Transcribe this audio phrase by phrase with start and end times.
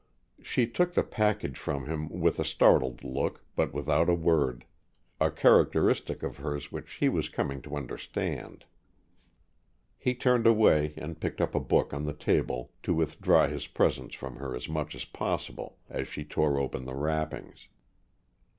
[0.41, 4.65] She took the package from him with a startled look but without a word,
[5.19, 8.65] a characteristic of hers which he was coming to understand.
[9.99, 14.15] He turned away and picked up a book on the table, to withdraw his presence
[14.15, 17.67] from her as much as possible, as she tore open the wrappings.